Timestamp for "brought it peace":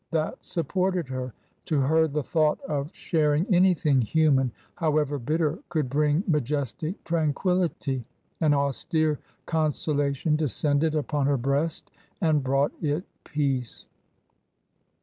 12.43-13.85